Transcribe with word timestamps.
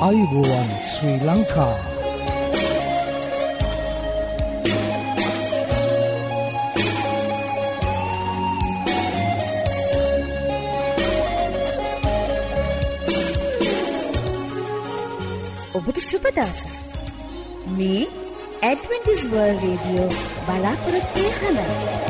අයිබෝවන් 0.00 0.68
ශ්‍රී 0.82 1.16
ලංකා 1.20 1.74
ඔබට 15.72 16.00
සුපදස 16.02 16.62
මේ 17.74 18.02
ඇඩවෙන්ටිස් 18.62 19.26
වර්ල් 19.26 19.60
රේඩියෝ 19.60 20.08
බලාපොරොත්වය 20.46 21.26
හඬ 21.34 22.09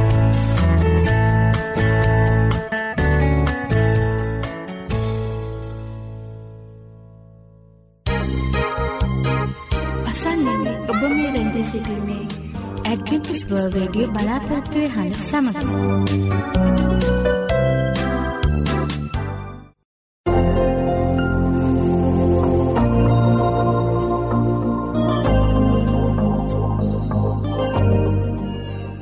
බලාපොරත්තුවය 14.13 14.85
හඬ 14.89 15.15
සමඟ. 15.21 15.57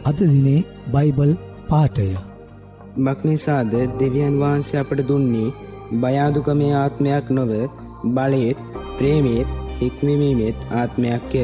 අද 0.09 0.19
දිනේ 0.23 0.61
බයිබල් 0.89 1.31
පාටය 1.69 2.09
මක්නිසාද 2.99 3.73
දෙවියන් 3.99 4.35
වහන්සේ 4.41 4.79
අපට 4.79 5.01
දුන්නේ 5.07 5.55
භයාදුකමේ 6.01 6.73
ආත්මයක් 6.75 7.25
නොව 7.31 7.51
බලයත් 8.09 8.59
ප්‍රේමේත් 8.97 9.49
හික්මමීමෙත් 9.79 10.57
ආත්මයක්ය 10.73 11.43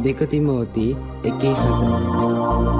දෙකතිමෝති 0.00 0.86
එකේ 1.24 1.54
හත 1.56 2.71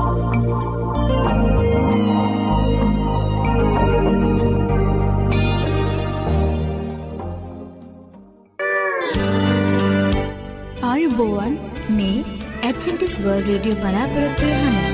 ඇඩ්ෆිටිස් 13.13 13.21
වර්ල් 13.21 13.45
රඩියෝ 13.49 13.81
බලාපොරොත්වය 13.81 14.92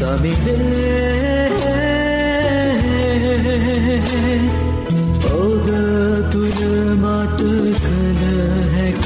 සමිදේ. 0.00 1.48
ඔබ 5.24 5.66
තුළ 6.30 6.60
මට 7.02 7.40
කළ 7.82 8.22
හැක 8.74 9.04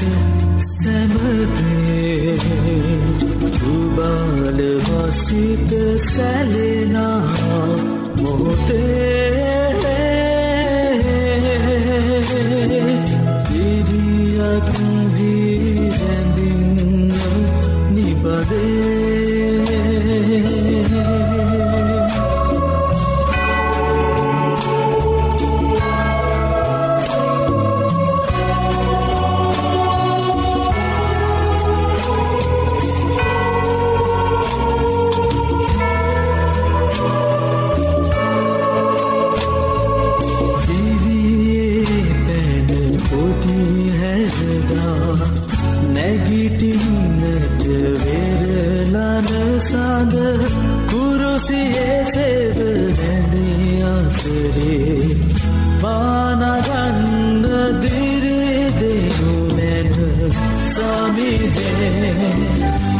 සැමදේ. 0.60 2.38
තුබාල 3.60 4.60
වසිත 4.76 5.70
සැලේ. 6.02 6.83
වැරදා 44.14 45.28
නැගිටින්නට 45.94 47.62
වෙරලනසාද 48.84 50.14
කුරුසියේ 50.90 51.98
සෙද 52.14 52.58
දැනී 52.98 53.82
අතරේ. 53.90 55.08
පානගන්න 55.82 57.44
දිරිදෙනු 57.82 59.34
නැන 59.56 59.92
සමිදේ 60.74 62.22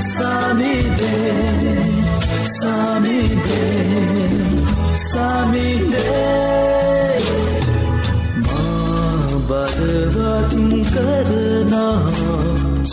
සනිී 0.09 0.84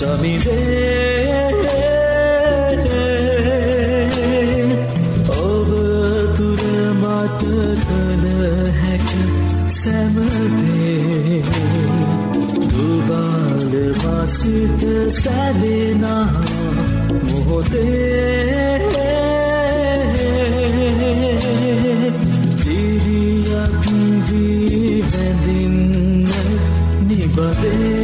සවිවේ 0.01 1.51
ඔබතුර 5.41 6.62
මට 6.94 7.43
කළ 7.81 8.26
හැක 8.79 9.09
සැමදේ 9.72 11.41
දුබාල 12.72 13.73
වසිත 14.02 14.81
සැදෙනා 15.20 16.28
මොහොතේ 17.23 18.79
දිරියක් 22.64 23.85
දී 24.28 25.03
වැදින්න 25.05 26.29
නිබදේ 27.08 28.01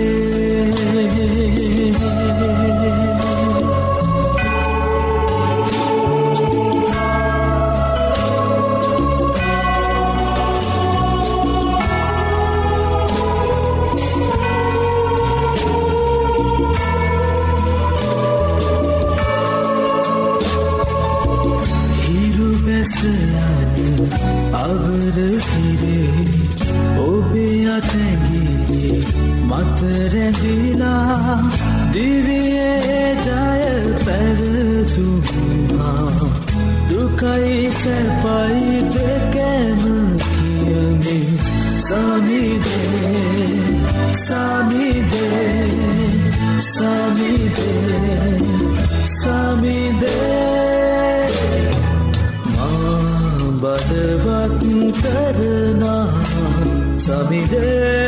සමිදේ 57.07 58.06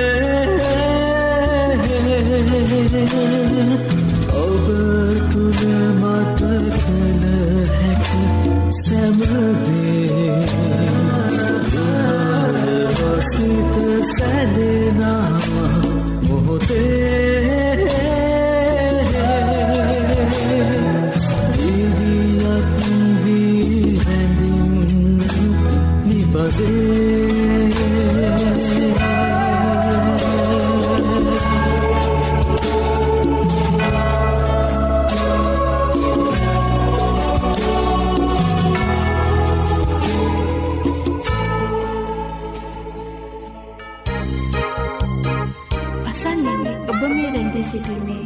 රැඳී 47.60 47.72
සිටින්නේ 47.72 48.24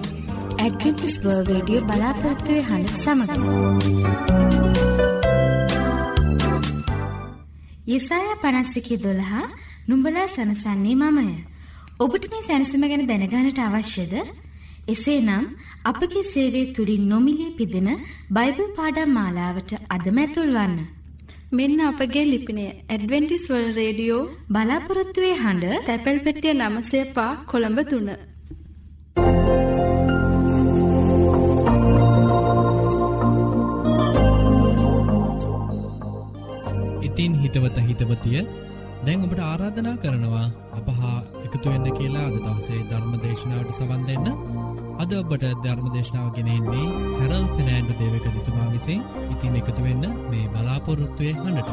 ඇඩ්වෙන්ටිස් 0.63 1.15
වර්ල්ඩ් 1.19 1.47
රේඩියෝ 1.49 1.83
බලාපොරොත්තුවේ 1.83 2.63
හඬ 2.69 2.89
සමග. 2.95 3.31
යසායා 7.87 8.35
51:12 8.43 9.47
නුඹලා 9.87 10.27
සනසන්නේ 10.27 10.95
මමය. 10.95 11.27
ඔබට 11.99 12.25
මේ 12.31 12.43
සැනසීම 12.47 12.85
ගැන 12.91 13.05
දැනගන්නට 13.07 13.59
අවශ්‍යද? 13.59 14.13
එසේනම් 14.87 15.45
අපගේ 15.83 16.23
සේවය 16.33 16.61
තුලින් 16.75 17.07
නොමිලේ 17.07 17.55
පිදෙන 17.59 17.89
බයිබල් 18.29 18.69
පාඩම් 18.77 19.15
මාලාවට 19.19 19.73
අදම 19.89 20.17
ඇතුල් 20.17 20.51
වන්න. 20.57 20.77
මෙන්න 21.51 21.79
අපගේ 21.81 22.25
ලිපිනය 22.25 22.67
ඇඩවෙන්ටිස් 22.67 23.49
වල් 23.49 23.67
රේඩියෝ 23.79 24.21
බලාපොරොත්තුවේ 24.49 25.33
හඬ 25.41 25.81
තැපැල් 25.89 26.19
පෙටිය 26.19 26.53
නමසේපා 26.53 27.31
කොළඹ 27.51 27.81
තුන්න. 27.89 28.13
ඉතින් 37.23 37.39
හිතවත 37.39 37.77
හිතවතිය. 37.79 38.41
දැන් 39.05 39.23
ඔබට 39.23 39.39
ආරාධනා 39.41 39.95
කරනවා 39.97 40.47
අප 40.71 40.87
හා 40.93 41.19
එකතුවෙන්න 41.39 41.85
කියලා 41.89 42.23
අද 42.27 42.37
දවසේ 42.37 42.79
ධර්ම 42.89 43.13
දේශනාවට 43.17 43.77
සවන් 43.77 44.01
දෙන්න. 44.07 44.25
අද 44.99 45.11
ඔබට 45.13 45.45
ධර්ම 45.63 45.85
දේශනාව 45.93 46.27
ගෙනෙන්නේ 46.35 46.87
හැරල් 47.17 47.45
ෆිනෑන්ඩ 47.53 47.91
දේවකතුමා 47.99 48.67
විසින්. 48.71 48.99
ඉතින් 49.33 49.55
එකතුවෙන්න 49.55 50.03
මේ 50.25 50.49
බලාපොරොත්තුවය 50.53 51.31
හඬට. 51.35 51.69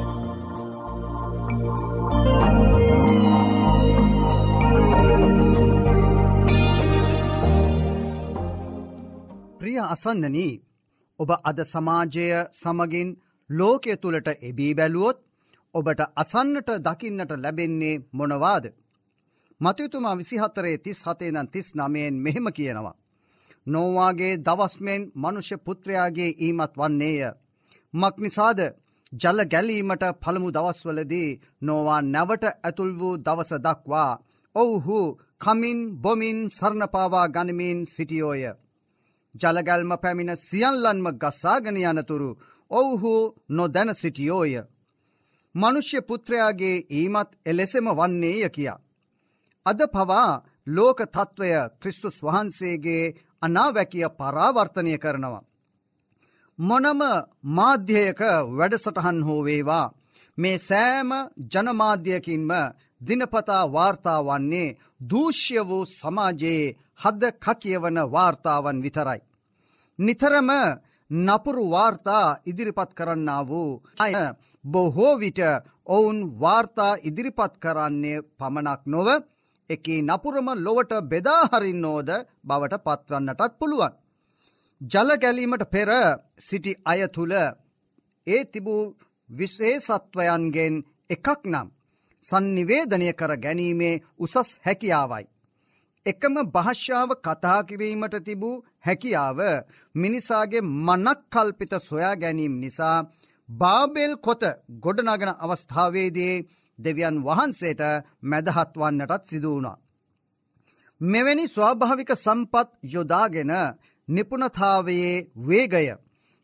ප්‍රිය 9.58 9.81
අසන්නනී 9.87 10.53
ඔබ 11.20 11.35
අද 11.44 11.58
සමාජය 11.67 12.29
සමගින් 12.55 13.11
ලෝකය 13.50 13.99
තුළට 13.99 14.32
එබී 14.43 14.73
බැලුවොත් 14.75 15.19
ඔබට 15.75 16.00
අසන්නට 16.17 16.70
දකින්නට 16.81 17.32
ලැබෙන්නේ 17.34 18.02
මොනවාද. 18.12 18.64
මතයුතුමා 19.61 20.17
විසිහතරේ 20.17 20.78
තිස් 20.78 21.00
හතේනන් 21.02 21.49
තිස් 21.49 21.69
නමයෙන් 21.76 22.14
මෙහෙම 22.17 22.46
කියනවා. 22.50 22.99
නොවාගේ 23.67 24.34
දවස්මෙන් 24.38 25.02
මනුෂ්‍ය 25.14 25.56
පුත්‍රයාගේ 25.58 26.31
ඊමත් 26.38 26.72
වන්නේය. 26.76 27.20
මක්නිසාද 27.94 28.61
ජල 29.12 29.40
ගැලීමට 29.44 30.05
පළමු 30.22 30.49
දවස්වලදී 30.50 31.38
නොවා 31.62 32.00
නැවට 32.05 32.44
ඇතුල් 32.49 32.93
වූ 32.99 33.14
දවස 33.19 33.50
දක්වා. 33.58 34.20
ඔවුහු 34.55 34.99
කමින් 35.38 35.78
බොමින් 35.96 36.38
සරණපාවා 36.50 37.28
ගනිමින් 37.28 37.78
සිටියෝය. 37.87 38.43
ජලගැල්ම 39.34 39.93
පැමිණ 39.99 40.37
සියල්ලන්ම 40.38 41.06
ගස්සාගෙන 41.14 41.76
යනතුරු 41.78 42.31
ඔවුහු 42.70 43.14
නොදැන 43.50 43.94
සිටියෝය. 43.94 44.55
මනුෂ්‍ය 45.55 45.99
පුත්‍රයාගේ 46.02 46.85
ඊමත් 46.91 47.31
එලෙසෙම 47.47 47.87
වන්නේය 47.91 48.49
කියා. 48.49 48.82
අද 49.67 49.81
පවා 49.88 50.43
ලෝක 50.67 50.99
තත්ත්වය 51.06 51.50
ක්‍රිස්තුස් 51.81 52.17
වහන්සේගේ 52.23 53.14
අනාවැකිය 53.43 54.08
පරාවර්තනය 54.11 54.94
කරනවා. 54.99 55.47
මොනම 56.58 57.00
මාධ්‍යයක 57.50 58.20
වැඩසටහන් 58.50 59.19
හෝ 59.23 59.41
වේවා 59.44 59.93
මේ 60.38 60.58
සෑම 60.61 61.11
ජනමාධ්‍යයකින්ම 61.53 62.50
දිනපතා 63.00 63.64
වාර්තා 63.69 64.20
වන්නේ 64.20 64.76
දූෂ්‍ය 65.11 65.56
වූ 65.69 65.85
සමාජයේ 65.91 66.76
හද 67.03 67.23
කකියවන 67.38 67.99
වාර්තාවන් 68.12 68.82
විතරයි. 68.82 69.20
නිතරම 69.99 70.50
නපුරු 71.11 71.65
වාර්තා 71.69 72.27
ඉදිරිපත් 72.45 72.91
කරන්න 72.95 73.31
වූ 73.45 73.71
අය 73.99 74.15
බොහෝ 74.65 75.15
විට 75.17 75.41
ඔවුන් 75.87 76.19
වාර්තා 76.41 76.93
ඉදිරිපත් 77.03 77.55
කරන්නේ 77.58 78.25
පමණක් 78.39 78.82
නොව 78.87 79.08
එකී 79.70 80.01
නපුරම 80.03 80.49
ලොවට 80.56 80.93
බෙදාහරින්නෝද 81.05 82.11
බවට 82.44 82.84
පත්වන්නටත් 82.87 83.58
පුළුවන්. 83.58 83.93
ජල 84.81 85.11
ගැලීමට 85.17 85.65
පෙර 85.67 85.91
සිටි 86.39 86.73
අය 86.84 87.01
තුළ 87.08 87.34
ඒ 88.27 88.43
තිබූ 88.44 88.82
විශේසත්වයන්ගෙන් 89.31 90.75
එකක් 91.11 91.27
නම් 91.44 91.69
සන්නිවේදනය 92.25 93.08
කර 93.13 93.32
ගැනීමේ 93.37 94.03
උසස් 94.19 94.49
හැකියාවයි. 94.65 95.30
එකම 96.07 96.35
භාෂාව 96.49 97.11
කතා 97.19 97.61
කිරීමට 97.63 98.15
තිබූ 98.21 98.63
හැකියාව 98.81 99.41
මිනිසාගේ 99.95 100.63
මනක් 100.87 101.19
කල්පිත 101.31 101.73
සොයා 101.81 102.15
ගැනීම 102.17 102.55
නිසා 102.57 102.97
බාබෙල් 103.49 104.15
කොත 104.19 104.43
ගොඩනගෙන 104.79 105.33
අවස්ථාවේදී 105.37 106.35
දෙවියන් 106.79 107.17
වහන්සේට 107.23 107.83
මැදහත් 108.23 108.73
වන්නටත් 108.75 109.25
සිදුවුණා. 109.25 109.81
මෙවැනි 111.01 111.45
ස්වාභාවික 111.49 112.11
සම්පත් 112.17 112.69
යොදාගෙන 112.87 113.53
නිපුණතාවයේ 114.09 115.15
වේගය 115.41 115.87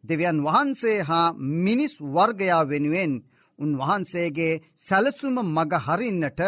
දෙවියන් 0.05 0.39
වහන්සේ 0.43 0.99
හා 1.01 1.35
මිනිස් 1.65 1.95
වර්ගයා 2.07 2.63
වෙනුවෙන් 2.65 3.13
උන්වහන්සේගේ 3.59 4.61
සැලසුම 4.79 5.37
මග 5.47 5.73
හරින්නට 5.81 6.41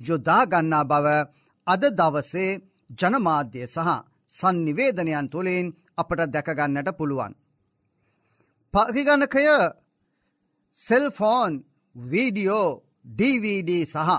යොදාගන්නා 0.00 0.84
බව 0.84 1.06
අද 1.66 1.82
දවසේ 1.92 2.60
ජනමාධ්‍ය 2.90 3.62
සහ 3.66 3.88
සන්නිවේදනයන් 4.34 5.28
තුළින් 5.28 5.66
අපට 5.96 6.20
දැකගන්නට 6.28 6.90
පුළුවන්. 6.98 7.32
පරිගණකය 8.74 9.46
සෙල්ෆෝන් 10.80 11.52
වීඩියෝ 11.96 12.80
DVD 13.10 13.70
සහ 13.84 14.10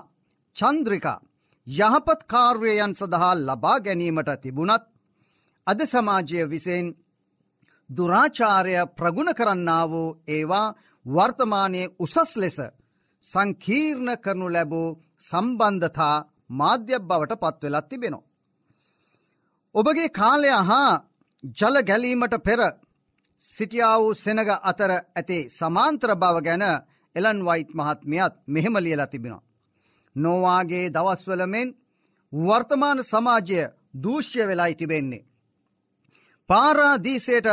චන්ද්‍රිකා 0.55 1.19
යහපත් 1.67 2.21
කාර්යයන් 2.25 2.93
සඳහා 2.93 3.33
ලබා 3.37 3.77
ගැනීමට 3.79 4.31
තිබුණත් 4.41 4.83
අද 5.67 5.79
සමාජය 5.83 6.41
විසින් 6.45 6.85
දුරාචාරය 7.89 8.75
ප්‍රගුණ 8.97 9.31
කරන්නා 9.33 9.85
වූ 9.85 10.17
ඒවා 10.27 10.75
වර්තමානයේ 11.05 11.91
උසස් 11.99 12.31
ලෙස 12.35 12.57
සංකීර්ණ 13.25 14.11
කරනු 14.17 14.47
ලැබූ 14.47 14.97
සම්බන්ධතා 15.25 16.17
මාධ්‍යයක් 16.51 17.03
බවට 17.03 17.41
පත්වෙලත් 17.41 17.89
තිබෙනවා. 17.89 18.27
ඔබගේ 19.75 20.09
කාලය 20.11 20.49
හා 20.61 20.91
ජල 21.53 21.75
ගැලීමට 21.83 22.35
පෙර 22.39 22.59
සිටියා 23.55 23.95
වූ 23.99 24.13
සෙනග 24.15 24.49
අතර 24.63 24.91
ඇති 24.91 25.37
සමාන්ත්‍ර 25.49 26.11
බව 26.15 26.35
ගැන 26.41 26.63
එලන් 27.15 27.39
වයිට් 27.45 27.71
මහත්මයත් 27.71 28.33
මෙහෙම 28.47 28.75
ලියලා 28.77 29.07
තිබෙනවා. 29.07 29.47
නොවාගේ 30.15 30.85
දවස්වලමෙන් 30.89 31.69
වර්තමාන 32.33 32.99
සමාජය 33.03 33.61
දූෂ්‍ය 33.93 34.41
වෙලායි 34.41 34.75
තිබෙන්නේ. 34.75 35.27
පාරාදීසයට 36.49 37.49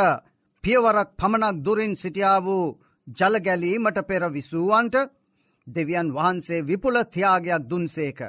පියවරක් 0.63 1.09
පමණක් 1.17 1.57
දුරින් 1.65 1.93
සිටියා 1.95 2.39
වූ 2.39 2.65
ජලගැලීමට 3.17 3.97
පෙර 4.07 4.23
විසූවන්ට 4.29 4.95
දෙවියන් 5.67 6.13
වහන්සේ 6.13 6.65
විපුල 6.67 6.97
තියාගයක් 7.05 7.63
දුන්සේක. 7.69 8.19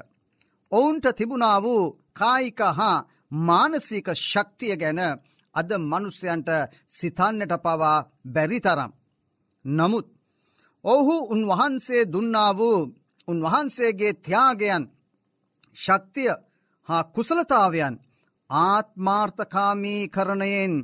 ඔවුන්ට 0.73 1.07
තිබුණා 1.13 1.59
වූ 1.59 1.85
කායික 2.13 2.61
හා 2.71 3.05
මානසික 3.39 4.07
ශක්තිය 4.23 4.75
ගැන 4.77 5.01
අද 5.55 5.71
මනුස්්‍යයන්ට 5.81 6.49
සිතන්නට 6.89 7.53
පවා 7.57 8.07
බැරිතරම්. 8.27 8.91
නමුත් 9.65 10.07
ඔහු 10.85 11.17
උන්වහන්සේ 11.27 12.03
දුන්නා 12.05 12.53
වූ 12.57 12.81
උන්වහන්සේගේ 13.29 14.15
ත්‍යාගයන් 14.17 14.85
ශක්තිය 15.77 16.33
හා 16.89 17.05
කුසලතාවයන් 17.07 17.95
ආත්මාර්ථකාමී 18.51 20.03
කරණයෙන් 20.09 20.75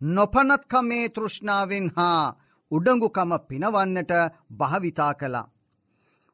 නොපනත්කමේ 0.00 1.06
තෘෂ්ණාවෙන් 1.08 1.86
හා 1.96 2.24
උඩඟුකම 2.70 3.32
පිනවන්නට 3.48 4.12
භාවිතා 4.50 5.12
කළා. 5.14 5.52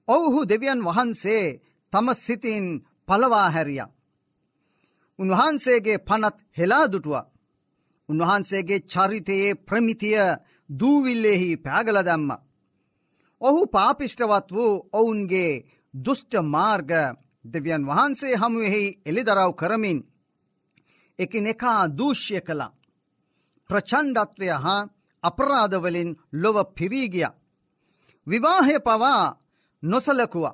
ඔවුහු 0.09 0.41
දෙවියන් 0.49 0.81
වහන්සේ 0.85 1.45
තම 1.93 2.07
සිතින් 2.17 2.65
පලවා 3.09 3.49
හැරිය. 3.51 3.83
උන්වහන්සේගේ 5.19 5.99
පනත් 5.99 6.37
හෙලාදුටුව. 6.59 7.15
උන්වහන්සේගේ 8.09 8.85
චරිතයේ 8.87 9.59
ප්‍රමිතිය 9.61 10.19
දූවිල්ලෙහි 10.71 11.51
පෑගල 11.59 11.99
දැම්ම. 12.05 12.31
ඔහු 13.41 13.61
පාපිෂ්ටවත් 13.67 14.49
වූ 14.51 14.73
ඔවුන්ගේ 14.93 15.65
දුෂ්ට 15.95 16.33
මාර්ග 16.45 16.91
දෙවියන් 17.45 17.83
වහන්සේ 17.87 18.35
හමුවෙහි 18.35 18.85
එළිදරව් 19.07 19.53
කරමින් 19.55 19.99
එකිනෙකා 21.19 21.81
දූෂ්‍ය 21.99 22.41
කළා. 22.41 22.77
ප්‍රචන්්ඩත්වය 23.71 24.49
හා 24.57 24.89
අපරාධවලින් 25.23 26.11
ලොව 26.33 26.57
පිරීගිය. 26.75 27.29
විවාහය 28.27 28.77
පවා 28.81 29.37
නොසලකුව. 29.83 30.45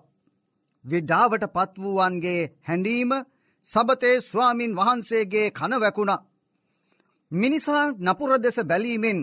විඩාවට 0.84 1.44
පත්වූවන්ගේ 1.48 2.50
හැඬීම 2.62 3.12
සබතේ 3.66 4.16
ස්වාමින් 4.20 4.72
වහන්සේගේ 4.72 5.48
කනවැකුණ. 5.50 6.12
මිනිසා 7.32 7.84
නපුර 8.00 8.30
දෙස 8.38 8.56
බැලීමෙන් 8.62 9.18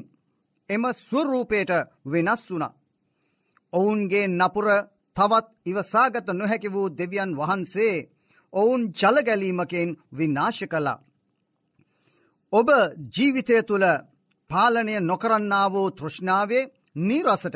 එම 0.70 0.84
ස්වරූපයට 1.00 1.72
වෙනස් 2.06 2.44
වුණ. 2.50 2.66
ඔවුන්ගේ 3.74 4.26
නපුර 4.30 4.68
තවත් 5.18 5.48
ඉවසාගත 5.66 6.28
නොහැකි 6.30 6.70
වූ 6.70 6.88
දෙවියන් 6.92 7.32
වහන්සේ 7.38 7.96
ඔවුන් 8.54 8.82
ජලගැලීමකෙන් 8.94 9.90
විනාශ 10.12 10.64
කලා. 10.66 10.98
ඔබ 12.54 12.68
ජීවිතය 13.14 13.56
තුළ 13.64 13.86
පාලනය 14.50 14.96
නොකරන්නා 15.02 15.68
වූ 15.70 15.90
තෘෂ්ණාවේ 15.92 16.70
නීරසට 17.00 17.56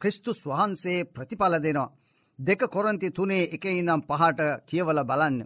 ක්‍රිස්තුස් 0.00 0.40
වහන්සේ 0.46 1.06
ප්‍රතිඵල 1.06 1.54
දෙනවා. 1.58 1.94
දෙක 2.38 2.60
කොරන්ති 2.66 3.08
තුනේ 3.10 3.50
එක 3.54 3.64
ඉනම් 3.66 4.00
පහට 4.00 4.40
කියවල 4.66 4.98
බලන්න. 5.04 5.38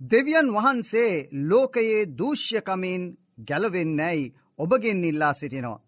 දෙවියන් 0.00 0.48
වහන්සේ 0.48 1.26
ලෝකයේ 1.42 2.08
දූෂ්‍යකමින් 2.18 3.02
ගැලවෙන්නැයි 3.40 4.32
ඔබගෙන් 4.58 5.04
ඉල්ලා 5.04 5.34
සිටිනවා. 5.34 5.84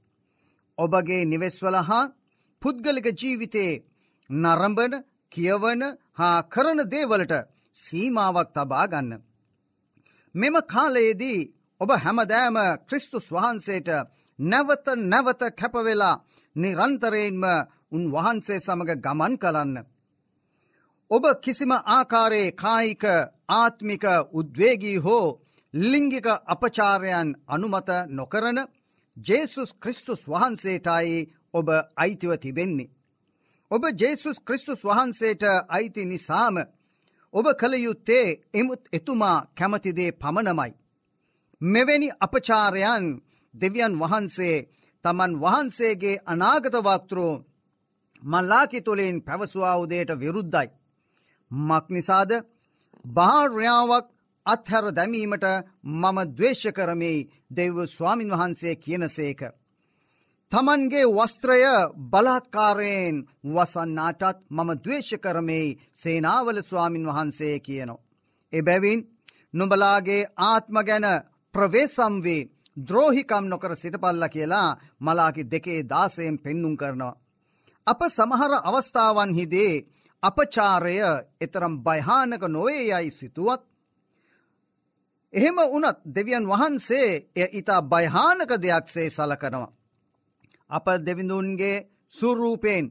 ඔබගේ 0.79 1.23
නිවෙස්වල 1.25 1.77
හා 1.81 2.11
පුද්ගලික 2.63 3.07
ජීවිතයේ 3.13 3.83
නරඹන 4.31 4.93
කියවන 5.33 5.83
හා 6.13 6.37
කරන 6.45 6.81
දේවලට 6.87 7.35
සීමාවක් 7.77 8.49
තබා 8.55 8.87
ගන්න. 8.87 9.23
මෙම 10.35 10.55
කාලයේදී 10.65 11.49
ඔබ 11.81 11.91
හැමදෑම 11.97 12.57
ක්‍රිස්තුස් 12.89 13.27
වහන්සේට 13.29 13.89
නැවත 14.39 14.87
නැවත 15.05 15.43
කැපවෙලා 15.53 16.21
නිරන්තරයෙන්ම 16.57 17.45
උන්වහන්සේ 17.91 18.59
සමඟ 18.59 19.01
ගමන් 19.05 19.35
කලන්න. 19.39 19.77
ඔබ 21.11 21.25
කිසිම 21.43 21.73
ආකාරයේ 21.73 22.55
කායික 22.55 23.05
ආත්මික 23.51 24.05
උද්වේගී 24.33 24.99
හෝ 24.99 25.27
ලිංගික 25.75 26.27
අපචාරයන් 26.47 27.29
අනුමත 27.47 27.91
නොකරන 28.09 28.59
ජේසුස් 29.17 29.71
ක්‍රිස්තුස් 29.75 30.23
වහන්සේටයි 30.27 31.19
ඔබ 31.55 31.69
අයිතිව 31.97 32.33
තිබෙන්නේ. 32.37 32.91
ඔබ 33.71 33.83
ජේසුස් 33.95 34.39
ක්‍රිස්තුස් 34.41 34.81
වහන්සේට 34.85 35.45
අයිති 35.69 36.03
නිසාම 36.05 36.57
ඔබ 37.35 37.47
කළ 37.61 37.75
යුත්තේ 37.79 38.27
එමුත් 38.55 38.83
එතුමා 38.93 39.39
කැමතිදේ 39.55 40.11
පමණමයි. 40.13 40.73
මෙවැනි 41.61 42.09
අපචාරයන් 42.21 43.07
දෙවියන් 43.55 43.95
වහන්සේ 43.99 44.57
තමන් 45.05 45.33
වහන්සේගේ 45.41 46.23
අනාගතවක්තරෝ 46.27 47.35
මල්ලාකි 48.23 48.81
තුළින් 48.81 49.17
පැවසවාවදයට 49.23 50.21
විරුද්ධයි. 50.21 50.78
මක්නිසාද 51.51 52.31
භාර්යාවක් 53.05 54.07
අත්හැර 54.47 54.85
දැමීමට 54.93 55.47
මම 55.95 56.19
දවේශ 56.31 56.67
කරමේ 56.71 57.27
දෙව් 57.51 57.77
ස්වාමින් 57.89 58.31
වහන්සේ 58.31 58.75
කියනසේක. 58.77 59.41
තමන්ගේ 60.53 61.07
වස්ත්‍රය 61.09 61.63
බලත්කාරයෙන් 62.07 63.17
වසන්නාටත් 63.47 64.39
මම 64.51 64.71
දවේශ 64.77 65.15
කරමේ 65.17 65.77
සේනාවල 65.95 66.59
ස්වාමින් 66.63 67.05
වහන්සේ 67.07 67.57
කියනවා. 67.61 68.05
එබැවින් 68.53 69.01
නුඹලාගේ 69.55 70.29
ආත්ම 70.45 70.77
ගැන 70.81 71.07
ප්‍රවේසම් 71.55 72.15
වේ 72.23 72.49
ද්‍රෝහිකම් 72.77 73.45
නොකර 73.45 73.73
සිටපල්ල 73.77 74.25
කියලා 74.29 74.79
මලාකි 75.01 75.43
දෙකේ 75.45 75.81
දාසයෙන් 75.85 76.37
පෙන්නුම් 76.39 76.75
කරනවා. 76.77 77.19
අප 77.87 78.01
සමහර 78.09 78.53
අවස්ථාවන්හිදේ 78.61 79.75
අපචාරය 80.23 80.97
එතරම් 81.41 81.75
භයහානක 81.81 82.43
නොවේ 82.49 82.83
යයි 82.85 83.11
සිතුවත්. 83.11 83.63
එහෙම 85.33 85.57
වනත් 85.65 85.99
දෙවියන් 86.07 86.45
වහන්සේ 86.47 87.11
එය 87.37 87.49
ඉතා 87.53 87.83
භයහානක 87.85 88.51
දෙයක්සේ 88.57 89.09
සලකනවා. 89.11 89.73
අප 90.71 90.87
දෙවිඳුන්ගේ 91.07 91.87
සුරූපයෙන් 92.09 92.85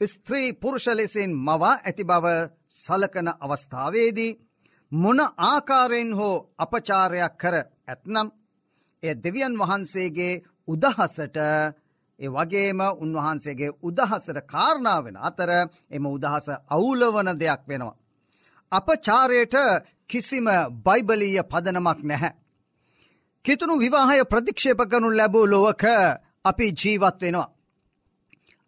ස්ත්‍රී 0.00 0.48
පුරුෂ 0.52 0.86
ලෙසින් 0.88 1.30
මවා 1.36 1.74
ඇති 1.78 2.04
බව 2.04 2.26
සලකන 2.76 3.28
අවස්ථාවේදී 3.36 4.38
මොන 4.92 5.20
ආකාරයෙන් 5.42 6.10
හෝ 6.12 6.36
අපචාරයක් 6.58 7.34
කර 7.38 7.54
ඇත්නම් 7.88 8.28
එය 9.02 9.14
දෙවියන් 9.16 9.54
වහන්සේගේ 9.58 10.42
උදහසට 10.68 11.38
ඒ 12.22 12.30
වගේම 12.30 12.80
උන්වහන්සේගේ 12.96 13.76
උදහසට 13.82 14.38
කාරණාවෙන 14.46 15.16
අතර 15.20 15.50
එම 15.90 16.04
උදහස 16.08 16.46
අවුලවන 16.68 17.28
දෙයක් 17.36 17.62
වෙනවා. 17.68 17.98
අපචාරයට 18.72 19.54
කිසිම 20.10 20.46
බයිබලීය 20.80 21.42
පදනමක් 21.42 21.98
නැහැ. 22.02 22.32
කිතුුණු 23.44 23.74
විවාහය 23.76 24.22
ප්‍රතික්ෂේප 24.24 24.80
කරනු 24.84 25.08
ලැබූ 25.10 25.46
ලොවක 25.46 25.84
අපි 26.44 26.66
ජීවත් 26.74 27.18
වෙනවා. 27.20 27.52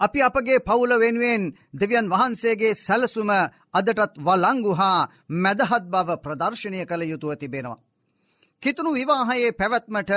අපි 0.01 0.19
අපගේ 0.21 0.59
පවුල 0.61 0.93
වෙනුවෙන් 0.97 1.43
දෙවියන් 1.75 2.07
වහන්සේගේ 2.09 2.75
සැලසුම 2.77 3.31
අදටත් 3.75 4.15
වලංගු 4.19 4.73
හා 4.75 5.09
මැදහත් 5.37 5.85
බව 5.87 6.09
ප්‍රදර්ශනය 6.17 6.81
කළ 6.83 7.03
යුතුව 7.05 7.33
තිබෙනවා. 7.35 7.83
කිතුුණු 8.63 8.93
විවාහයේ 8.93 9.53
පැවැත්මට 9.53 10.11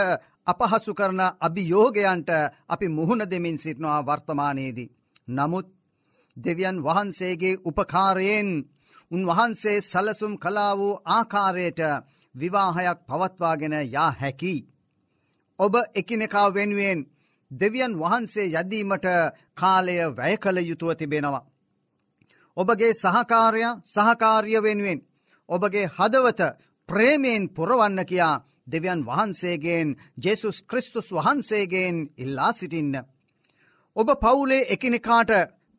අපහසු 0.48 0.92
කරන 0.94 1.22
අභියෝගයන්ට 1.40 2.30
අපි 2.68 2.88
මුහුණ 2.90 3.24
දෙමින් 3.26 3.58
සිටනවා 3.58 4.02
වර්තමානයේදී. 4.02 4.94
නමුත් 5.28 5.68
දෙවියන් 6.38 6.78
වහන්සේගේ 6.84 7.60
උපකාරයෙන් 7.66 8.50
උන්වහන්සේ 9.12 9.82
සලසුම් 9.82 10.34
කලා 10.38 10.74
වූ 10.78 11.02
ආකාරයට 11.08 11.82
විවාහයක් 12.36 13.00
පවත්වාගෙන 13.08 13.76
යා 13.88 14.12
හැකි. 14.12 14.56
ඔබ 15.60 15.74
එකිනෙකා 15.96 16.48
වෙනුවෙන් 16.50 17.00
දෙවියන් 17.52 17.94
වහන්සේ 17.96 18.52
යදීමට 18.54 19.06
කාලය 19.56 19.98
වැය 20.18 20.36
කළ 20.38 20.58
යුතුව 20.62 20.92
තිබෙනවා. 20.94 21.48
ඔබගේ 22.58 22.94
සහකාරය 22.96 23.62
සහකාරිය 23.86 24.60
වෙනුවෙන් 24.60 25.00
ඔබගේ 25.50 25.88
හදවත 25.90 26.42
ප්‍රේමයෙන් 26.90 27.44
පුරවන්න 27.50 28.00
කියා 28.06 28.36
දෙවියන් 28.68 29.06
වහන්සේගෙන් 29.06 29.88
ජෙසුස් 30.18 30.58
ක්‍රිස්තුස් 30.64 31.08
වහන්සේගෙන් 31.12 31.96
ඉල්ලා 32.18 32.52
සිටින්න. 32.54 32.96
ඔබ 33.96 34.10
පවුලේ 34.16 34.68
එකිනෙකාට 34.70 35.32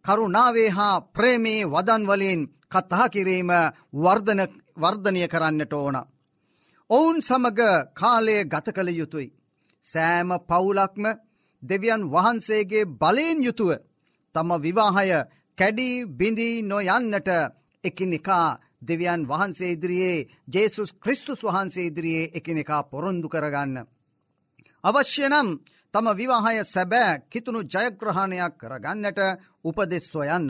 කරුණාවේ 0.05 0.71
හා 0.71 1.01
ප්‍රේමේ 1.09 1.61
වදන්වලින් 1.67 2.41
කතා 2.69 3.07
කිරීම 3.09 3.51
වර්ධනය 4.77 5.25
කරන්නට 5.29 5.73
ඕන. 5.75 5.97
ඔවුන් 6.91 7.19
සමග 7.21 7.61
කාලය 7.95 8.37
ගත 8.45 8.67
කළ 8.69 8.91
යුතුයි. 8.91 9.35
සෑම 9.87 10.31
පවුලක්ම 10.41 11.05
දෙවියන් 11.63 12.03
වහන්සේගේ 12.07 12.91
බලයෙන් 12.95 13.39
යුතුව 13.43 13.71
තම 14.35 14.51
විවාහය 14.59 15.09
කැඩී 15.59 16.07
බිඳී 16.09 16.63
නොයන්නට 16.63 17.29
එකිනෙකා 17.85 18.59
දෙවියන් 18.83 19.23
වහන්සේ 19.25 19.73
ඉදිරියේ 19.73 20.27
ජේසුස් 20.49 20.91
ක්‍රිස්තුස් 20.95 21.41
වහන්සේ 21.43 21.87
ඉදිරියේ 21.87 22.31
එකිනෙකා 22.35 22.83
පොරොන්දු 22.85 23.29
කරගන්න. 23.29 23.77
අවශ්‍ය 24.85 25.25
නම් 25.25 25.49
තම 25.95 26.07
විවාහය 26.13 26.65
සැබෑ 26.65 27.21
කිතුුණු 27.27 27.61
ජයග්‍රහණයක් 27.65 28.55
කරගන්නට 28.57 29.19
උපදෙස් 29.65 30.05
සොයන්න. 30.07 30.49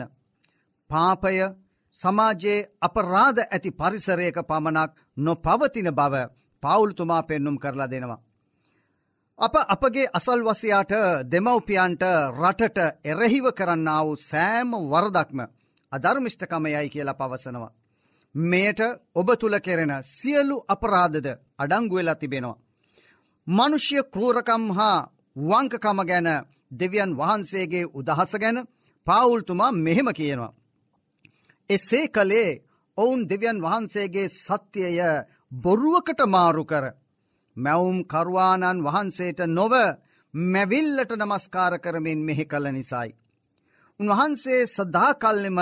පාපය 0.89 1.37
සමාජයේ 1.99 2.67
අපරාධ 2.81 3.39
ඇති 3.43 3.71
පරිසරයක 3.73 4.37
පමණක් 4.43 4.91
නො 5.17 5.33
පවතින 5.37 5.89
බව 5.91 6.15
පවුල්තුමා 6.63 7.23
පෙන්නුම් 7.23 7.57
කරලා 7.57 7.87
දෙනවා. 7.87 8.21
අප 9.39 9.55
අපගේ 9.65 10.11
අසල්වසයාට 10.13 10.93
දෙමව්පියන්ට 11.25 12.03
රටට 12.33 12.77
එරෙහිව 13.03 13.45
කරන්න 13.53 13.89
වූ 13.97 14.15
සෑම 14.21 14.71
වරදක්ම 14.85 15.39
අධර්මිෂ්ඨකමයයි 15.91 16.89
කියලා 16.89 17.13
පවසනවා. 17.15 17.78
මෙයට 18.35 18.81
ඔබ 19.15 19.29
තුළ 19.35 19.59
කෙරෙන 19.59 19.93
සියලු 20.03 20.57
අපරාධද 20.67 21.27
අඩංගුවෙලා 21.57 22.15
තිබෙනවා. 22.15 22.59
මනුෂ්‍ය 23.47 23.99
කරූරකම් 24.05 24.63
හා 24.71 25.09
වංකකම 25.41 25.99
ගැන 26.03 26.27
දෙවියන් 26.71 27.11
වහන්සේගේ 27.15 27.89
උදහස 27.91 28.31
ගැන 28.33 28.57
පාවුල්තුමා 29.07 29.71
මෙහෙම 29.73 30.09
කියනවා. 30.09 30.55
එසේ 31.69 32.07
කළේ 32.07 32.61
ඔවුන් 32.97 33.21
දෙවියන් 33.29 33.61
වහන්සේගේ 33.61 34.29
සත්‍යය 34.31 34.99
බොරුවකට 35.53 36.19
මාරු 36.27 36.63
කර 36.65 36.85
මැවුම් 37.57 37.99
කරුවාණන් 38.05 38.83
වහන්සේට 38.83 39.39
නොව 39.49 39.73
මැවිල්ලට 40.33 41.11
නමස්කාර 41.13 41.73
කරමින් 41.79 42.19
මෙහි 42.19 42.45
කළ 42.45 42.65
නිසයි. 42.69 43.09
උන්වහන්සේ 43.99 44.61
සදාකල්ලෙම 44.67 45.59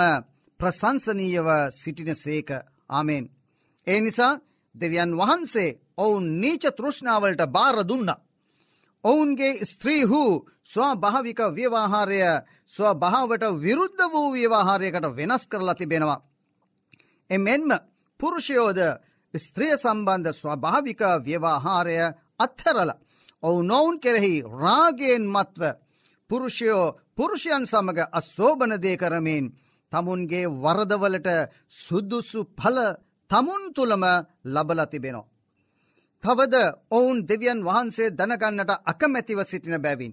ප්‍රසංසනීයව 0.60 1.48
සිටින 1.72 2.14
සේක 2.16 2.50
ආමෙන්. 2.88 3.24
ඒ 3.86 4.00
නිසා 4.00 4.40
දෙවියන් 4.74 5.12
වහන්සේ 5.12 5.76
ඔවුන් 5.96 6.26
නීච 6.40 6.64
තෘෂ්ණාවලට 6.70 7.42
බාර 7.48 7.76
දුන්න. 7.84 8.10
ඔවුන්ගේ 9.04 9.64
ස්ත්‍රීහු 9.64 10.22
ස්වභාවික 10.64 11.40
ව්‍යවාහාරය 11.50 12.20
ස්වභාවට 12.66 13.44
විරුද්ධ 13.56 14.04
වූ 14.06 14.32
ව්‍යවාහාරයකට 14.32 15.06
වෙනස් 15.16 15.42
කරලා 15.46 15.74
තිබෙනවා. 15.74 16.24
එමෙන්ම 17.30 17.70
පුරුෂයෝද 18.20 18.78
ස්ත්‍රිය 19.34 19.74
සම්බන්ධ 19.74 20.32
ස්වභාවික 20.34 21.00
ව්‍යවාහාරය 21.20 21.96
අත්හරල. 22.38 22.90
ඔවු 23.42 23.62
නොවුන් 23.62 24.00
කෙරෙහි 24.00 24.34
රාගයෙන් 24.54 25.24
මත්ව 25.26 25.62
පුරුෂයෝ 26.30 26.94
පුරුෂයන් 27.16 27.64
සමඟ 27.64 28.00
අස්සෝභනදය 28.10 28.92
කරමින් 28.96 29.44
තමුන්ගේ 29.92 30.46
වරදවලට 30.56 31.28
සුද්දුසු 31.78 32.40
පල 32.54 32.78
තමුන් 33.30 33.62
තුළම 33.74 34.04
ලබල 34.46 34.80
තිබෙනවා. 34.86 35.28
තවද 36.24 36.54
ඔවුන් 36.90 37.18
දෙවියන් 37.22 37.60
වහන්සේ 37.62 38.08
දැනගන්නට 38.12 38.70
අකමැතිව 38.84 39.38
සිටින 39.44 39.76
බැවින්. 39.78 40.12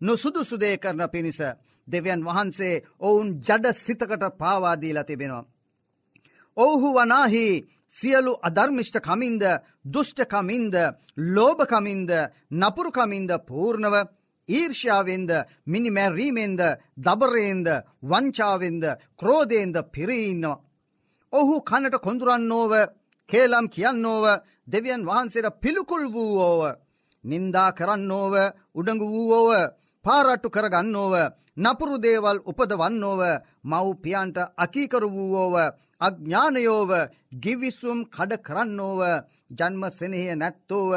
නොසුදුසුදේ 0.00 0.76
කරන 0.78 1.02
පිණිස 1.08 1.40
දෙවියන් 1.88 2.20
වහන්සේ 2.22 2.82
ඔවුන් 3.00 3.28
ජඩ 3.38 3.66
සිතකට 3.76 4.22
පාවාදීලා 4.38 5.04
තිබෙනවා. 5.04 5.48
ඔවුහු 6.56 6.88
වනාහි 6.94 7.46
සියලු 7.96 8.32
අධර්මිෂ්ට 8.40 8.96
කමින්ද 9.00 9.42
දුෂ්ටකමින්ද 9.86 10.74
ලෝභකමින්ද 11.28 12.10
නපුරුකමින්ද 12.52 13.30
පූර්ණව 13.48 13.94
ඊර්ෂාවෙන්ද 14.48 15.30
මිනිමැරීමෙන්ද 15.66 16.60
දබරයෙන්ද 16.98 17.68
වංචාවෙන්ද 18.02 18.84
ක්‍රෝධයෙන්ද 19.16 19.76
පිරීන්නවා. 19.92 20.60
ඔහු 21.32 21.54
කනට 21.62 21.96
කොඳුරන්නෝව 21.98 22.72
කේලම් 23.28 23.66
කියන්නෝව 23.68 24.24
දෙවියන් 24.66 25.06
වහන්සේට 25.06 25.60
පිළිකුල් 25.60 26.04
වූවෝව 26.06 26.76
නින්දා 27.24 27.70
කරන්නෝව 27.72 28.34
උඩඟු 28.74 29.06
වූවෝව 29.06 29.70
පාරට්ටු 30.04 30.48
කරගන්නෝව 30.50 31.14
නපුරු 31.56 31.96
දේවල් 31.98 32.38
උපදවන්නෝව 32.44 33.22
මව්පියන්ට 33.64 34.38
අකීකරු 34.56 35.08
වූවෝව 35.08 35.54
අඥ්ඥානයෝව 36.00 36.90
ගිවිස්සුම් 37.38 37.98
කඩ 38.06 38.40
කරන්නෝව 38.40 39.00
ජන්ම 39.50 39.82
සෙනෙහය 39.90 40.34
නැත්තෝව 40.34 40.92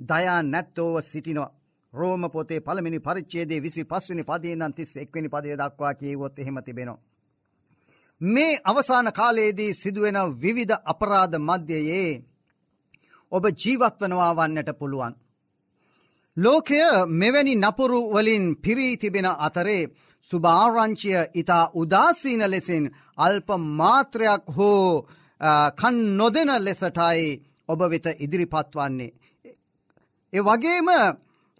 දයා 0.00 0.42
නැත්තෝව 0.44 0.94
සිටිනවා. 1.02 1.50
රෝම 1.94 2.22
පොතේ 2.30 2.60
පළමිනි 2.60 3.00
පරිච්චේදේ 3.00 3.60
විසි 3.60 3.84
පස්වනි 3.84 4.24
පදේනන් 4.24 4.74
තිස් 4.74 4.96
එක්වනි 4.96 5.28
පදේ 5.28 5.56
දක්වා 5.56 5.94
කියවොත් 5.94 6.38
එහෙම 6.38 6.58
තිබෙනවා. 6.58 7.00
මේ 8.20 8.60
අවසාන 8.64 9.12
කාලයේදී 9.12 9.74
සිදුවෙන 9.74 10.18
විවිධ 10.40 10.76
අපරාධ 10.84 11.36
මධ්‍යයේ 11.40 12.22
ඔබ 13.32 13.44
ජීවත්වනවා 13.54 14.36
වන්නට 14.36 14.70
පුළුවන්. 14.78 15.14
ලෝකය 16.36 16.80
මෙවැනි 17.10 17.54
නපුරු 17.56 18.00
වලින් 18.10 18.44
පිරී 18.56 18.96
තිබෙන 18.96 19.28
අතරේ 19.38 19.90
සුභාරංචිය 20.30 21.20
ඉතා 21.34 21.70
උදාසීන 21.74 22.42
ලෙසින් 22.46 22.84
අල්ප 23.18 23.48
මාත්‍රයක් 23.70 24.42
හෝ 24.56 25.06
කන් 25.76 25.96
නොදෙන 26.16 26.50
ලෙසටයි 26.58 27.24
ඔබ 27.68 27.80
වෙත 27.82 28.06
ඉදිරිපත් 28.18 28.70
වන්නේ. 28.74 29.12
ඒ 30.32 30.42
වගේම 30.42 30.88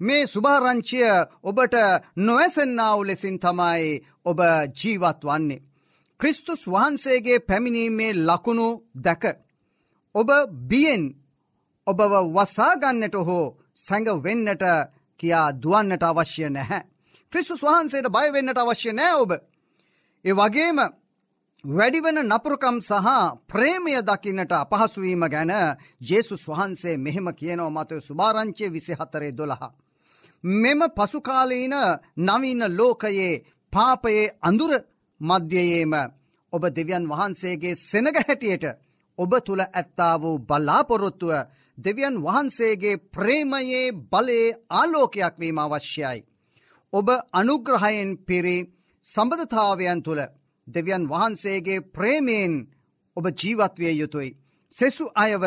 මේ 0.01 0.27
සුභාරංචිය 0.27 1.09
ඔබට 1.43 1.75
නොවැසෙන්නාව 2.19 2.99
ලෙසින් 3.03 3.37
තමයි 3.39 4.01
ඔබ 4.25 4.39
ජීවත් 4.75 5.21
වන්නේ. 5.23 5.63
ක්‍රිස්තුස් 6.21 6.63
වහන්සේගේ 6.67 7.39
පැමිණීමේ 7.41 8.13
ලකුණු 8.19 8.69
දැක. 8.97 9.25
ඔබ 10.15 10.29
බියෙන් 10.63 11.05
ඔබව 11.87 12.13
වසාගන්නට 12.29 13.15
හෝ 13.19 13.57
සැඟ 13.77 14.09
වෙන්නට 14.23 14.65
කියා 15.21 15.49
දුවන්නට 15.55 16.03
අවශ්‍ය 16.03 16.49
නැහැ. 16.49 16.83
ක්‍රිස්තුස් 17.33 17.63
වහන්සේට 17.63 18.09
බයවෙන්නට 18.09 18.59
අවශ්‍ය 18.59 18.93
නෑ 18.93 19.15
ඔබ. 19.15 19.31
ඒ 20.25 20.35
වගේම 20.35 20.79
වැඩිවන 21.65 22.19
නපුරකම් 22.25 22.77
සහ 22.81 23.09
ප්‍රේමය 23.47 23.93
දකින්නට 24.03 24.53
අපහසුවීම 24.55 25.25
ගැන 25.27 25.53
ජේසුස් 26.01 26.43
වහන්සේ 26.47 26.97
මෙහෙම 26.99 27.29
කියනව 27.33 27.69
මතය 27.71 28.01
සුභාරංචය 28.01 28.67
විසි 28.69 28.95
හතරේ 28.95 29.33
දොළහා. 29.33 29.73
මෙම 30.45 30.81
පසුකාලීන 30.91 31.75
නවීන 32.19 32.63
ලෝකයේ 32.71 33.43
පාපයේ 33.73 34.33
අඳුර 34.41 34.73
මධ්‍යයේම 35.21 35.95
ඔබ 36.53 36.63
දෙවියන් 36.69 37.05
වහන්සේගේ 37.07 37.81
සෙනග 37.81 38.09
හැටියට 38.19 38.65
ඔබ 39.19 39.33
තුළ 39.45 39.63
ඇත්තා 39.63 40.15
වූ 40.17 40.39
බල්ලාපොරොත්තුව 40.41 41.33
දෙවියන් 41.79 42.17
වහන්සේගේ 42.19 43.03
ප්‍රේමයේ 43.09 43.93
බලයේ 44.05 44.57
ආලෝකයක් 44.71 45.35
වීම 45.39 45.59
අවශ්‍යයි. 45.59 46.19
ඔබ 46.93 47.09
අනුග්‍රහයෙන් 47.33 48.11
පිරි 48.19 48.57
සම්බධතාවයන් 49.07 50.01
තුළ 50.03 50.23
දෙවියන් 50.67 51.05
වහන්සේගේ 51.09 51.87
ප්‍රේමයෙන් 51.89 52.55
ඔබ 53.17 53.25
ජීවත්වය 53.33 53.91
යුතුයි. 53.93 54.37
සෙසු 54.77 55.05
අයව 55.15 55.45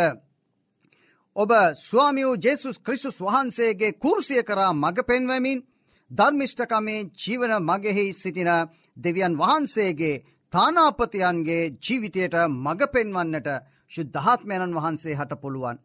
ඔබ 1.35 1.51
ස්වාමියූ 1.79 2.35
ජේසුස් 2.37 2.77
ක්‍රිස්තුස් 2.79 3.17
වහන්සේගේ 3.19 3.91
කුර්සිය 3.95 4.41
කරා 4.43 4.71
මඟ 4.73 4.99
පෙන්වමින් 5.03 5.63
ධර්මිෂ්ඨකමේ 6.11 6.99
ජීවන 7.15 7.53
මගෙහි 7.61 8.05
සිටින 8.13 8.51
දෙවියන් 8.97 9.33
වහන්සේගේ 9.35 10.21
තානාපතියන්ගේ 10.53 11.71
ජීවිතයට 11.79 12.35
මඟ 12.55 12.83
පෙන්වන්නට 12.87 13.49
ශුද්ධාත්මයණන් 13.91 14.77
වහන්සේ 14.77 15.15
හට 15.15 15.41
පුළුවන්. 15.41 15.77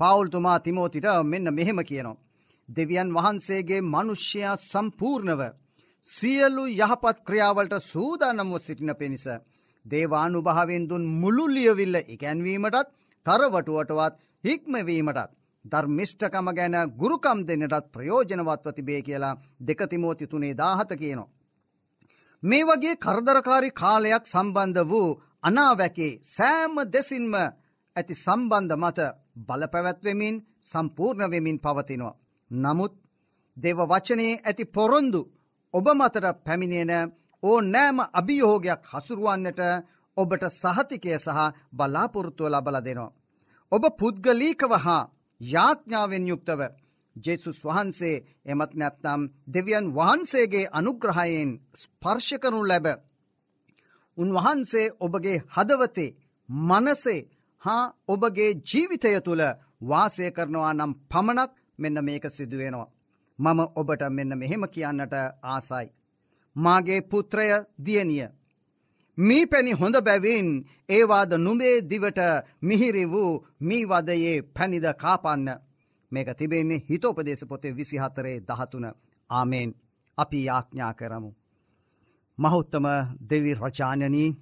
පවුල්තුමා 0.00 0.58
තිමෝතිට 0.60 1.06
මෙන්න 1.24 1.54
මෙහෙම 1.54 1.80
කියනවා. 1.82 2.20
දෙවියන් 2.68 3.14
වහන්සේගේ 3.14 3.80
මනුෂ්‍යයා 3.84 4.56
සම්පූර්ණව 4.62 5.42
සියලු 6.08 6.64
යහපත් 6.74 7.16
ක්‍රියාවලට 7.24 7.74
සූදානම්ව 7.84 8.58
සිටින 8.58 8.92
පිණිස. 8.96 9.26
දේවානු 9.84 10.38
භාවෙන් 10.42 10.84
දුන් 10.90 11.04
මුළු 11.14 11.44
ලියවිල්ල 11.48 11.96
ඉගැන්වීමටත් 12.06 12.88
තරවටුවටවත් 13.26 14.25
හික්මවීමටත් 14.46 15.30
ධර්මිෂ්ඨකම 15.64 16.48
ගැන 16.54 16.76
ගුරුකම් 16.94 17.38
දෙන්නටත් 17.44 17.86
ප්‍රයෝජනවත්ව 17.92 18.74
තිබේ 18.74 19.00
කියලා 19.02 19.38
දෙකතිමෝති 19.60 20.26
තුනේ 20.26 20.54
දාහත 20.54 20.90
කියනවා. 20.94 21.32
මේ 22.42 22.64
වගේ 22.64 22.96
කරදරකාරි 22.96 23.70
කාලයක් 23.72 24.24
සම්බන්ධ 24.24 24.82
වූ 24.84 25.08
අනාවැකේ 25.42 26.18
සෑම 26.28 26.74
දෙසින්ම 26.92 27.34
ඇති 27.96 28.14
සම්බන්ධ 28.16 28.76
මත 28.76 28.98
බලපැවැත්වෙමින් 29.46 30.36
සම්පූර්ණ 30.62 31.30
වෙමින් 31.30 31.58
පවතිනවා. 31.58 32.18
නමුත් 32.50 32.94
දෙව 33.56 33.78
වචනයේ 33.84 34.40
ඇති 34.40 34.64
පොරොන්දු 34.66 35.20
ඔබ 35.74 35.86
මතට 35.90 36.26
පැමිණෙන 36.44 37.12
ඕ 37.42 37.58
නෑම 37.64 37.98
අභියෝගයක් 38.12 38.82
හසුරුවන්නට 38.92 39.60
ඔබට 40.16 40.42
සහතිකය 40.52 41.10
සහ 41.16 41.38
බලාපොරොත්තුව 41.72 42.48
ලබල 42.48 42.78
දෙනවා. 42.80 43.14
ඔබ 43.72 43.84
පුද්ගලීකව 43.98 44.72
හා 44.78 45.08
යාඥාවෙන් 45.40 46.28
යුක්තව 46.28 46.60
ජෙසුස් 47.16 47.58
වහන්සේ 47.64 48.22
එමත් 48.44 48.72
නැත්නම් 48.74 49.22
දෙවියන් 49.48 49.86
වහන්සේගේ 49.94 50.70
අනුග්‍රහයෙන් 50.72 51.50
ස්පර්ශකනු 51.74 52.60
ලැබ. 52.64 52.86
උන්වහන්සේ 54.18 54.92
ඔබගේ 55.00 55.38
හදවතේ 55.48 56.16
මනසේ 56.48 57.26
හා 57.62 57.84
ඔබගේ 58.08 58.50
ජීවිතය 58.64 59.20
තුළ 59.20 59.42
වාසය 59.82 60.26
කරනවා 60.30 60.72
නම් 60.74 60.92
පමණක් 61.10 61.52
මෙන්න 61.78 61.98
මේක 62.02 62.24
සිදුවෙනවා. 62.28 62.92
මම 63.38 63.60
ඔබට 63.74 64.02
මෙන්න 64.10 64.32
මෙහෙම 64.34 64.64
කියන්නට 64.68 65.14
ආසයි. 65.44 65.86
මාගේ 66.56 67.00
පුත්‍රය 67.02 67.48
දියනිය. 67.78 68.28
මී 69.18 69.46
පැණි 69.46 69.72
හොඳ 69.72 69.96
බැවින් 70.00 70.48
ඒවාද 70.88 71.30
නුඹේ 71.36 71.76
දිවට 71.82 72.20
මිහිරි 72.62 73.04
වූ 73.06 73.32
මී 73.60 73.84
වදයේ 73.84 74.36
පැනිද 74.48 74.86
කාපන්න. 74.94 75.48
මේක 76.12 76.28
තිබෙන්නේ 76.32 76.84
හිතෝපදේශ 76.90 77.44
පොතේ 77.44 77.76
විසිහතරේ 77.76 78.36
දහතුන 78.40 78.86
ආමේෙන් 79.30 79.70
අපි 80.18 80.38
යාඥා 80.44 80.92
කරමු. 80.94 81.30
මහුත්තම 82.38 82.86
දෙවි 83.30 83.52
රජානනී 83.56 84.36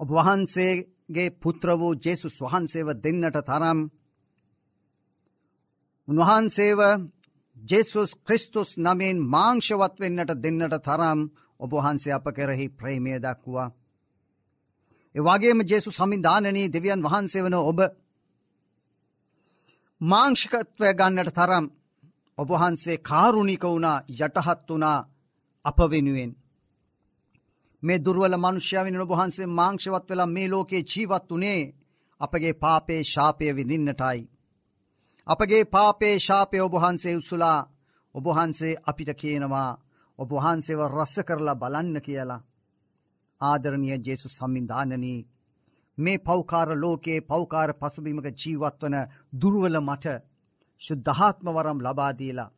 ඔබ 0.00 0.08
වහන්සේගේ 0.10 1.28
පුත්‍ර 1.32 1.68
වූ 1.72 1.94
ජේසුස් 1.96 2.36
වහන්සේව 2.42 2.88
දෙන්නට 2.96 3.38
තරම් 3.42 3.78
උන්වහන්සේව 6.08 6.80
ජෙසුස් 7.56 8.10
ක්‍රිස්තුස් 8.16 8.70
නමෙන් 8.78 9.18
මාංශවත් 9.26 9.94
වෙන්නට 10.00 10.30
දෙන්නට 10.36 10.76
තරම් 10.80 11.20
ඔබහන්සේ 11.64 12.12
අප 12.12 12.26
කෙරෙහි 12.32 12.66
ප්‍රේමය 12.70 13.12
දක්වා. 13.18 13.68
එවාගේම 15.14 15.60
ජේසු 15.62 15.90
සමිධානනී 15.92 16.72
දෙවියන් 16.72 17.00
වහන්සේ 17.02 17.42
වන 17.42 17.56
ඔබ 17.62 17.78
මාංෂිකත්වය 20.00 20.88
ගන්නට 20.92 21.30
තරම් 21.32 21.66
ඔබහන්සේ 22.38 22.96
කාරුණික 23.00 23.64
වුණා 23.64 24.04
යටහත් 24.10 24.68
වනා 24.68 24.98
අප 25.64 25.78
වෙනුවෙන්. 25.90 26.32
මේ 27.82 27.98
දුර්වල 27.98 28.34
මනුෂ්‍යාවෙන 28.36 29.00
ඔබහන්සේ 29.00 29.52
මාංශවත් 29.52 30.06
වෙලා 30.10 30.26
මේ 30.26 30.48
ලෝකයේ 30.48 30.84
ජීවත් 30.84 31.28
වනේ 31.30 31.60
අපගේ 32.20 32.54
පාපේ 32.54 33.02
ශාපය 33.04 33.44
විඳින්නටයි. 33.52 34.20
අපගේ 35.26 35.64
පාපේ 35.66 36.16
ශාපය 36.18 36.56
ඔබහන්සේ 36.60 37.16
උත්සුලා 37.16 37.58
ඔබහන්සේ 38.14 38.74
අපිට 38.86 39.10
කියනවා 39.12 39.70
ඔබහන්සේව 40.18 40.80
රස්ස 40.88 41.16
කරලා 41.22 41.56
බලන්න 41.56 41.96
කියලා. 42.00 42.42
ආදරණය 43.40 43.88
ජේසු 44.00 44.28
සම්මින්ධානනී 44.30 45.26
මේ 45.98 46.18
පෞකාර 46.20 46.68
ලෝකයේ 46.76 47.20
පෞකාර 47.22 47.70
පසුබිමක 47.74 48.26
ජීවත්වන 48.34 48.96
දුර්වල 49.34 49.76
මට 49.80 50.06
ශුද්ධහාත්ම 50.82 51.46
වරම් 51.48 51.78
ලබාදීලා. 51.80 52.50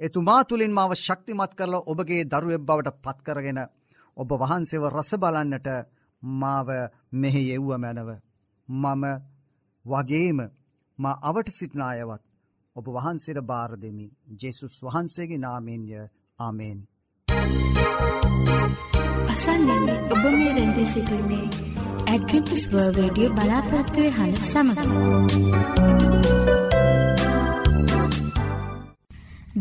එතුමා 0.00 0.42
තුළින් 0.44 0.72
මාව 0.72 0.92
ශක්තිමත් 0.96 1.52
කරලා 1.54 1.86
ඔබගේ 1.86 2.22
දරුවෙබ් 2.26 2.62
බවට 2.62 3.02
පත්කරගෙන 3.02 3.60
ඔබ 4.16 4.30
වහන්සේව 4.34 4.84
රස 4.88 5.10
බලන්නට 5.16 5.68
මාව 6.22 6.68
මෙහෙ 7.12 7.42
එව්ව 7.50 7.70
මැනව. 7.76 8.10
මම 8.68 9.04
වගේම 9.84 10.38
මා 10.98 11.20
අවට 11.22 11.48
සිටිනායවත් 11.50 12.22
ඔබ 12.76 12.86
වහන්සේට 12.88 13.40
බාර 13.42 13.70
දෙමි 13.76 14.06
ජෙසුස් 14.36 14.74
වහන්සේගේ 14.82 15.38
නාමෙන්ය 15.38 15.90
ආමේන්. 16.38 16.78
අසන්නන්නේ 19.32 19.98
ඔබ 20.12 20.24
මේ 20.30 20.52
රැඳී 20.54 20.86
සිටින්නේ 20.86 21.46
ඇඩ්වෙන්ටිස් 22.06 22.64
වර්ල්ඩ් 22.72 22.96
රේඩියෝ 22.98 23.34
බලාපොරොත්තු 23.36 24.00
වෙන 24.00 24.14
හඬ 24.16 24.40
සමග. 24.46 24.78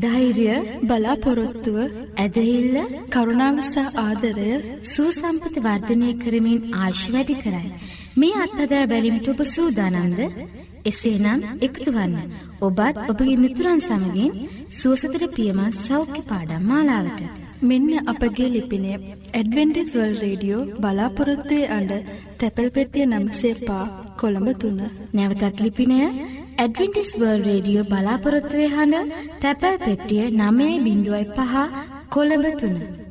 ධෛර්ය 0.04 0.48
බලාපොරොත්තුව 0.84 1.78
ඇදහිල්ල 2.18 2.78
කරුණාව 3.10 3.58
සහ 3.64 3.78
ආදරය 4.00 4.50
සූසම්පත 4.94 5.56
වර්ධනය 5.60 6.10
කරමින් 6.24 6.62
ආශ් 6.80 7.06
වැඩි 7.14 7.36
කරයි. 7.44 7.74
මේ 8.16 8.42
අත්හදා 8.46 8.84
බැලිමිට 8.88 9.28
ඔබ 9.28 9.46
සූදානන්ද 9.48 10.20
එසේනම් 10.86 11.40
එකතු 11.62 11.90
වන්න. 11.92 12.34
ඔබත් 12.62 12.98
ඔබගේ 13.06 13.38
මිතුරන් 13.38 13.80
සමගින් 13.82 14.34
සුවසතර 14.74 15.24
පියමත් 15.36 15.80
සෞඛ්‍ය 15.88 16.22
පාඩම් 16.30 16.64
මාලාවට. 16.70 17.22
මෙන්න 17.62 17.90
අපගේ 18.12 18.50
ලිපිනය 18.56 18.92
ඇඩවෙන්ටිස් 18.94 19.92
වල් 19.96 20.16
රේඩියෝ 20.24 20.62
බලාපොරොත්තුවේ 20.82 21.72
අඩ 21.78 21.92
තැපැල් 22.40 22.70
පෙටිය 22.76 23.06
නම්සේ 23.08 23.54
පා 23.68 23.86
කොළඹ 24.22 24.50
තුන්න. 24.62 24.82
නැවතත් 25.14 25.64
ලිපිනය 25.66 26.00
ඇඩවෙන්ටිස් 26.56 27.12
වර්ල් 27.20 27.46
රේඩියෝ 27.48 27.90
බලාපොරොත්තුවේ 27.92 28.74
හඬ 28.76 29.16
තැපැල් 29.42 29.78
පෙට්ටිය 29.86 30.26
නමේ 30.34 30.76
බිඳුවයි 30.86 31.26
පහ 31.38 31.54
කොළඹ 32.10 32.48
තුන්න. 32.62 33.03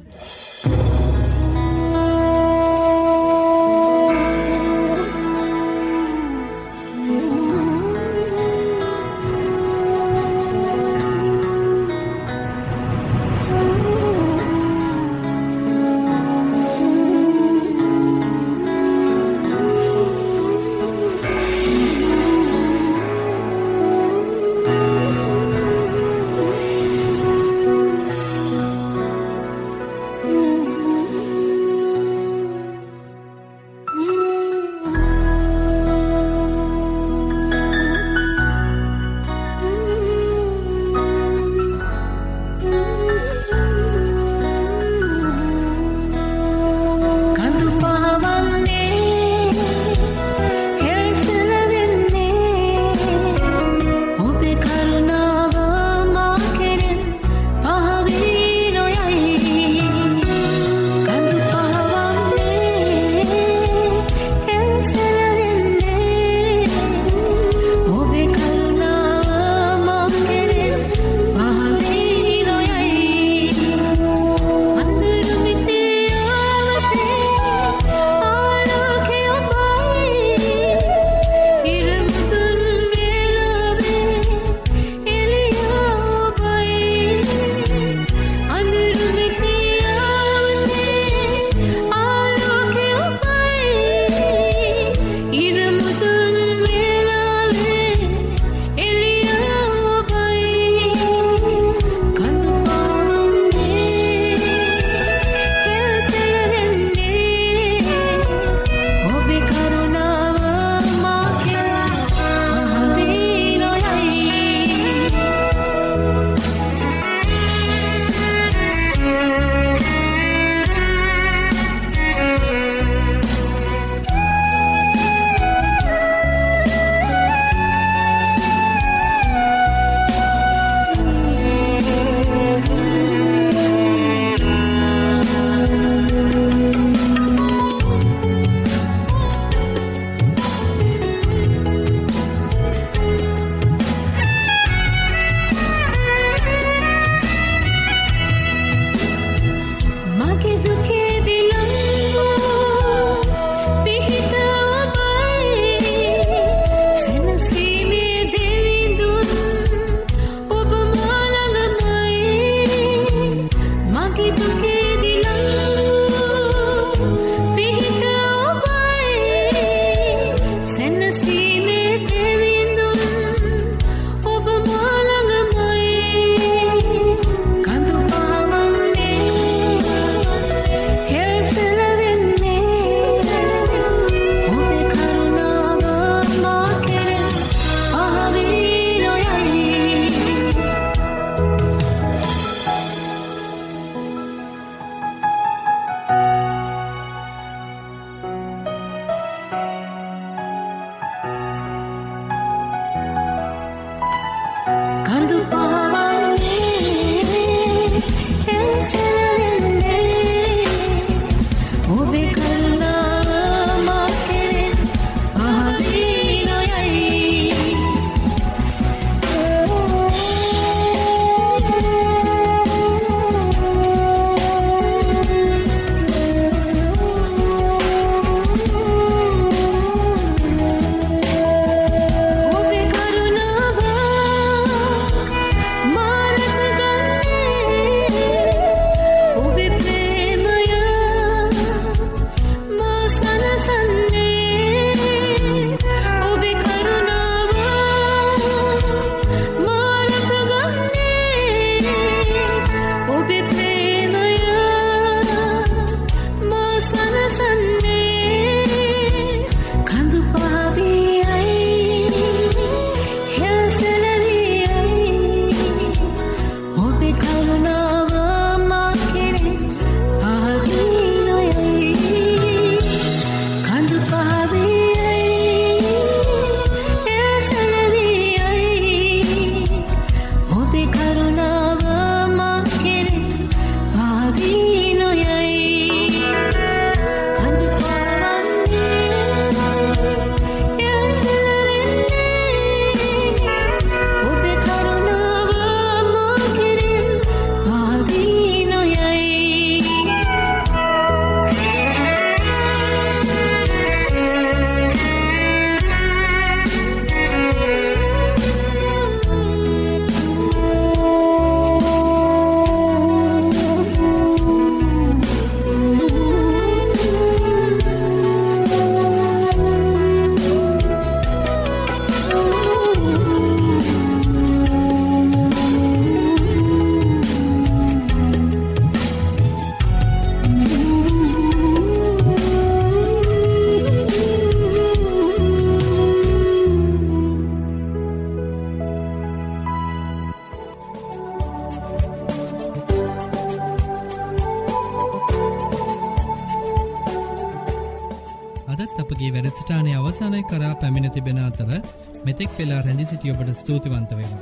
වෙලා 352.62 352.82
රැඳි 352.86 353.06
සිටිය 353.10 353.32
ඔබට 353.34 353.54
ස්තුතිවන්ත 353.60 354.12
වෙන. 354.18 354.34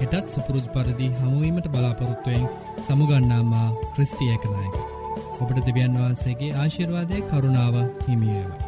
හෙටත් 0.00 0.34
සුපුරුදු 0.34 0.68
පරදි 0.74 1.08
හමුවීමට 1.20 1.70
බලාපොරොත්තුවයෙන් 1.74 2.46
සමුගන්නාමා 2.88 3.68
ක්‍රිස්ටියකනායක. 3.94 4.76
ඔබට 5.40 5.64
දෙවියන් 5.68 5.98
වහන්සේගේ 6.00 6.52
ආශිර්වාදය 6.62 7.24
කරුණාව 7.32 7.82
හිමියේවා. 8.06 8.63